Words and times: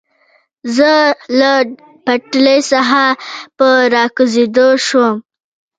زه 0.75 0.91
له 1.39 1.51
پټلۍ 2.05 2.59
څخه 2.71 3.03
په 3.57 3.67
را 3.93 4.05
کوزېدو 4.15 4.67
شوم. 4.85 5.15